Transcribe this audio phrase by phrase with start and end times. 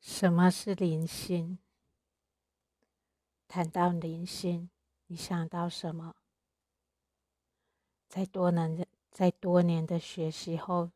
[0.00, 1.58] 什么是灵性？
[3.46, 4.70] 谈到灵性，
[5.08, 6.16] 你想到什么？
[8.08, 10.90] 在多年的在多年的学习后，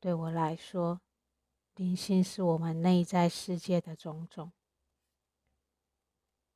[0.00, 1.02] 对我来说，
[1.74, 4.50] 灵性是我们内在世界的种种。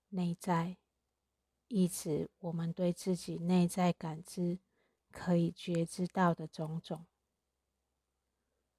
[0.08, 0.79] 内在，
[1.68, 4.58] 意指我们对自己内在感知
[5.12, 7.06] 可以觉知到的种种，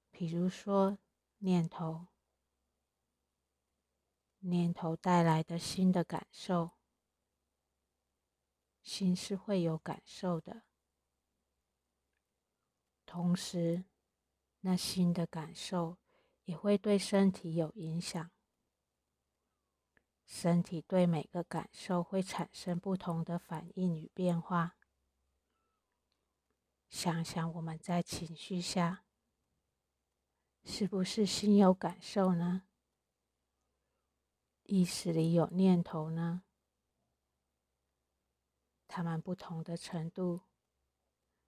[0.09, 0.98] 比如说
[1.38, 2.07] 念头。
[4.49, 6.71] 念头带来的新的感受，
[8.81, 10.63] 心是会有感受的。
[13.05, 13.85] 同时，
[14.61, 15.97] 那新的感受
[16.45, 18.31] 也会对身体有影响。
[20.25, 24.75] 身体对每个感受会产生不同的反应与变化。
[26.89, 29.05] 想想我们在情绪下，
[30.65, 32.66] 是不是心有感受呢？
[34.67, 36.43] 意识里有念头呢，
[38.85, 40.41] 它们不同的程度，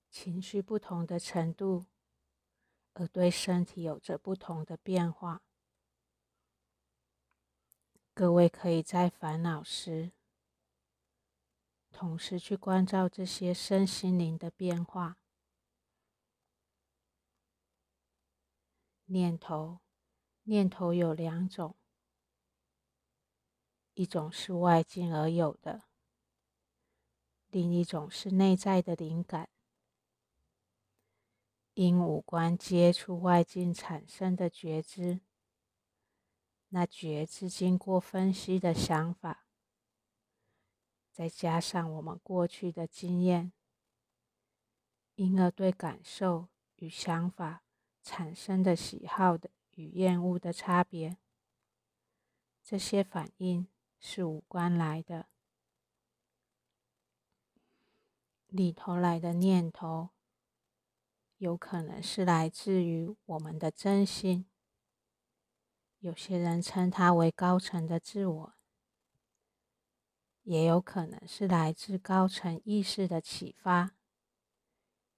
[0.09, 1.87] 情绪不同的程度，
[2.93, 5.41] 而对身体有着不同的变化。
[8.13, 10.13] 各位可以在烦恼时，
[11.91, 15.17] 同时去关照这些身心灵的变化。
[19.07, 19.79] 念头，
[20.43, 21.75] 念头有两种。
[23.93, 25.83] 一种是外境而有的，
[27.49, 29.49] 另一种是内在的灵感，
[31.73, 35.19] 因五官接触外境产生的觉知。
[36.69, 39.47] 那觉知经过分析的想法，
[41.11, 43.51] 再加上我们过去的经验，
[45.15, 47.63] 因而对感受与想法
[48.03, 51.17] 产生的喜好的与厌恶的差别，
[52.63, 53.67] 这些反应。
[53.99, 55.27] 是五官来的，
[58.47, 60.09] 里头来的念头，
[61.37, 64.45] 有可能是来自于我们的真心。
[65.99, 68.53] 有些人称它为高层的自我，
[70.43, 73.95] 也有可能是来自高层意识的启发。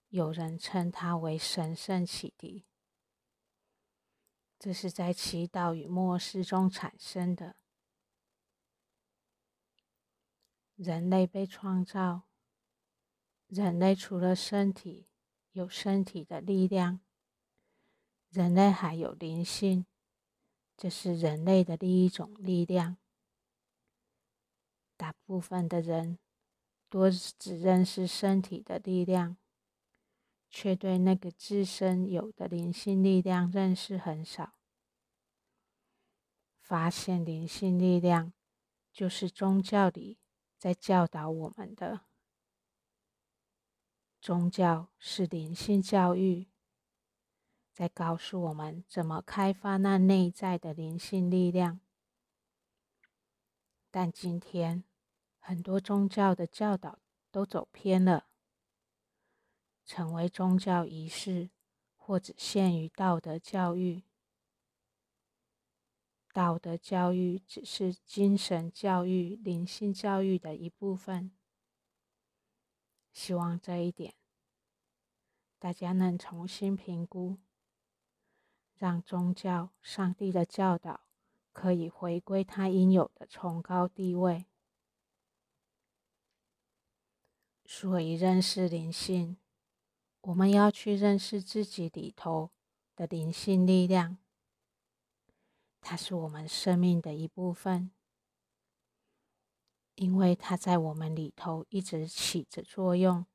[0.09, 2.65] 有人称它为神圣启迪，
[4.59, 7.55] 这是在祈祷与默思中产生的。
[10.83, 12.23] 人类被创造，
[13.45, 15.07] 人类除了身体
[15.51, 17.01] 有身体的力量，
[18.31, 19.85] 人类还有灵性，
[20.75, 22.97] 这是人类的另一种力量。
[24.97, 26.17] 大部分的人
[26.89, 29.37] 多只认识身体的力量，
[30.49, 34.55] 却对那个自身有的灵性力量认识很少。
[36.59, 38.33] 发现灵性力量，
[38.91, 40.17] 就是宗教里。
[40.61, 42.01] 在教导我们的
[44.21, 46.51] 宗教是灵性教育，
[47.73, 51.79] 在告诉我们怎么开发那内在的灵性力量。
[53.89, 54.83] 但今天
[55.39, 56.99] 很多宗教的教导
[57.31, 58.27] 都走偏了，
[59.83, 61.49] 成为宗教仪式，
[61.95, 64.03] 或者限于道德教育。
[66.33, 71.31] 道德教育只是精神教育、灵性教育的一部分。
[73.11, 74.13] 希望这一点
[75.59, 77.37] 大家能重新评估，
[78.77, 81.01] 让宗教、上帝的教导
[81.51, 84.45] 可以回归它应有的崇高地位。
[87.65, 89.37] 所以，认识灵性，
[90.21, 92.51] 我们要去认识自己里头
[92.95, 94.17] 的灵性力量。
[95.81, 97.91] 它是我们生命的一部分，
[99.95, 103.25] 因为它在我们里头一直起着作用，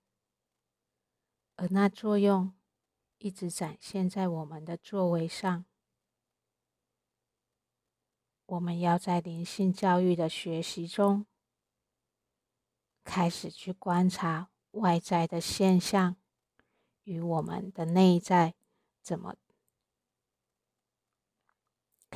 [1.56, 2.54] 而那作用
[3.18, 5.64] 一直展现在我们的作为上。
[8.46, 11.26] 我们要在灵性教育的学习中，
[13.02, 16.16] 开始去观察外在的现象
[17.02, 18.54] 与我们的内在
[19.02, 19.34] 怎么。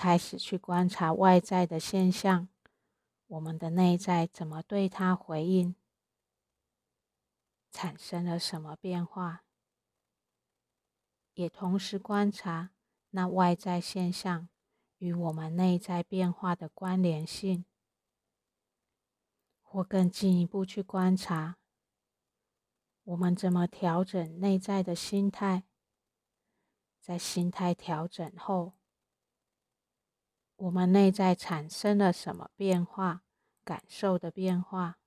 [0.01, 2.49] 开始去观察外在的现象，
[3.27, 5.77] 我们的内在怎么对它回应，
[7.71, 9.45] 产生了什么变化，
[11.35, 12.71] 也同时观察
[13.11, 14.49] 那外在现象
[14.97, 17.67] 与我们内在变化的关联性，
[19.61, 21.59] 或更进一步去观察
[23.05, 25.65] 我们怎么调整内在的心态，
[26.99, 28.80] 在心态调整后。
[30.61, 33.23] 我们内在产生了什么变化，
[33.65, 34.99] 感受的变化，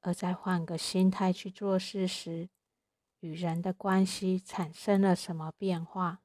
[0.00, 2.48] 而在换个心态去做事时，
[3.20, 6.20] 与人的关系产生了什么变化。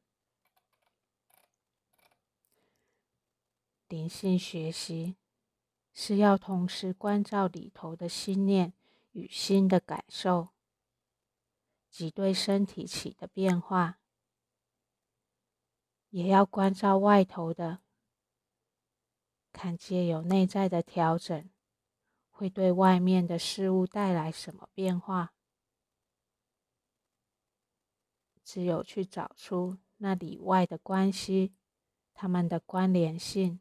[3.87, 5.15] 灵性学习
[5.93, 8.73] 是要同时关照里头的心念
[9.11, 10.49] 与心的感受，
[11.91, 13.99] 及对身体起的变化，
[16.15, 17.79] 也要关照外头的，
[19.51, 21.49] 看借有内在的调整，
[22.31, 25.33] 会对外面的事物带来什么变化。
[28.45, 31.53] 只有去找出那里外的关系，
[32.13, 33.59] 它们的关联性。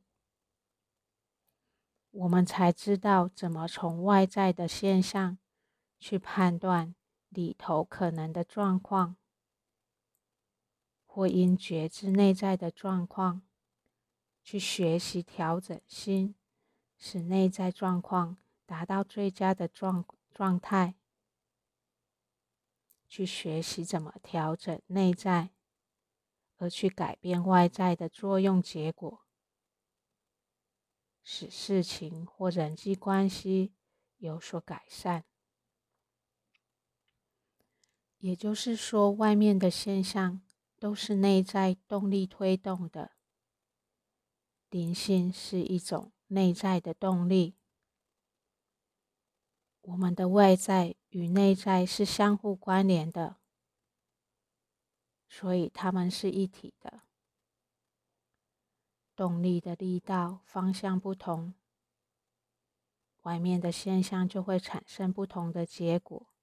[2.12, 5.38] 我们才知道怎么从外在的现象
[5.98, 6.94] 去判断
[7.30, 9.16] 里头可能的状况，
[11.14, 13.42] 或因觉知内在的状况，
[14.42, 16.34] 去学习调整心，
[16.98, 20.96] 使内在状况达到最佳的状状态，
[23.06, 25.50] 去学习怎么调整内在，
[26.56, 29.24] 而去改变外在的作用结果。
[31.22, 33.72] 使事情或人际关系
[34.16, 35.24] 有所改善，
[38.18, 40.42] 也就是说，外面的现象
[40.84, 43.12] 都是内在动力推动的。
[44.68, 47.56] 灵性是一种内在的动力，
[49.80, 53.36] 我们的外在与内在是相互关联的，
[55.26, 57.00] 所以它们是一体的。
[59.16, 61.54] 动力的力道方向不同，
[63.22, 66.33] 外面的现象就会产生不同的结果。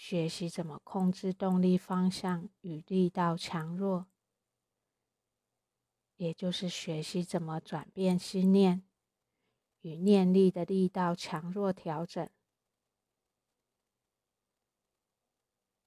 [0.00, 4.06] 学习怎么控制动力方向与力道强弱，
[6.16, 8.84] 也就是学习怎么转变心念
[9.80, 12.30] 与念力的力道强弱调整。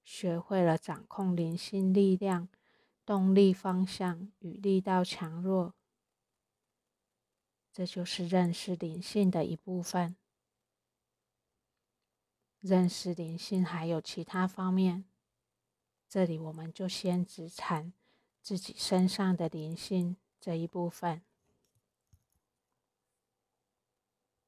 [0.04, 2.50] 学会了掌控灵性力量。
[3.04, 5.74] 动力方向与力道强弱，
[7.72, 10.14] 这就是认识灵性的一部分。
[12.62, 15.04] 认识灵性还有其他方面，
[16.08, 17.92] 这里我们就先只谈
[18.40, 21.22] 自己身上的灵性这一部分。